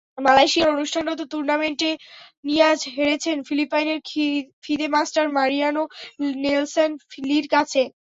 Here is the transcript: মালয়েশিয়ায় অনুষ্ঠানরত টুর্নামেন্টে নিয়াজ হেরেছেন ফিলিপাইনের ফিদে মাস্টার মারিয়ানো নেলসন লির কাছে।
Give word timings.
মালয়েশিয়ায় 0.17 0.73
অনুষ্ঠানরত 0.75 1.21
টুর্নামেন্টে 1.31 1.89
নিয়াজ 2.45 2.79
হেরেছেন 2.95 3.37
ফিলিপাইনের 3.47 3.99
ফিদে 4.63 4.87
মাস্টার 4.95 5.25
মারিয়ানো 5.37 5.83
নেলসন 6.43 6.89
লির 7.27 7.45
কাছে। 7.53 7.81